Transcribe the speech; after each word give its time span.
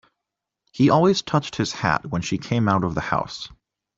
He 0.71 0.89
always 0.89 1.21
touched 1.21 1.57
his 1.57 1.73
hat 1.73 2.07
when 2.07 2.23
she 2.23 2.39
came 2.39 2.67
out 2.67 2.83
of 2.83 2.95
the 2.95 3.01
house. 3.01 3.49